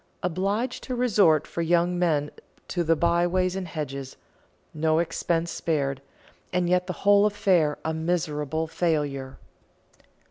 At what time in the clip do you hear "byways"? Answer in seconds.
2.95-3.55